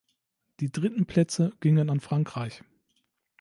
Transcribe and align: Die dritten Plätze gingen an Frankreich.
Die 0.61 0.71
dritten 0.71 1.05
Plätze 1.05 1.53
gingen 1.59 1.91
an 1.91 1.99
Frankreich. 1.99 2.63